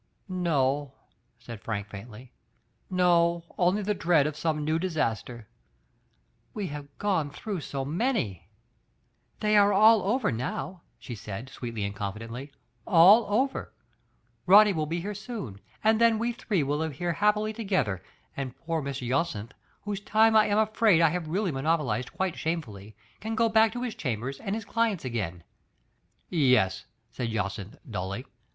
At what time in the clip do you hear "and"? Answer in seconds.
11.83-11.95, 15.83-16.01, 18.35-18.57, 24.43-24.55